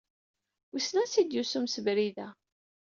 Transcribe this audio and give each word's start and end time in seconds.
Wisen 0.71 0.99
ansi 1.01 1.17
i 1.21 1.23
d-yusa 1.23 1.55
umsebrid-a? 1.59 2.27